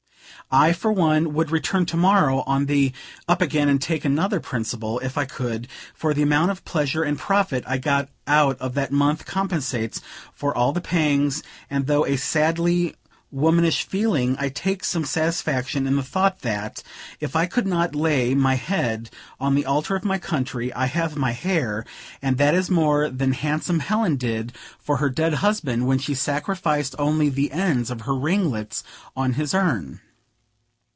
[0.53, 2.91] I, for one, would return tomorrow, on the
[3.25, 7.17] "up again, and take another" principle, if I could; for the amount of pleasure and
[7.17, 10.01] profit I got out of that month compensates
[10.33, 12.97] for all after pangs; and, though a sadly
[13.31, 16.83] womanish feeling, I take some satisfaction in the thought that,
[17.21, 19.09] if I could not lay my head
[19.39, 21.85] on the altar of my country, I have my hair;
[22.21, 26.93] and that is more than handsome Helen did for her dead husband, when she sacrificed
[26.99, 28.83] only the ends of her ringlets
[29.15, 30.01] on his urn.